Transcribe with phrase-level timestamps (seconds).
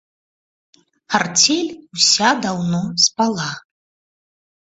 [1.17, 3.49] Арцель уся даўно спала.